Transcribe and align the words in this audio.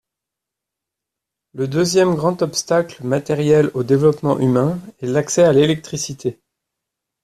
Le 1.53 1.67
deuxième 1.67 2.15
grand 2.15 2.41
obstacle 2.41 3.03
matériel 3.05 3.69
au 3.75 3.83
développement 3.83 4.39
humain 4.39 4.79
est 4.99 5.05
l'accès 5.05 5.43
à 5.43 5.53
l’électricité. 5.53 6.39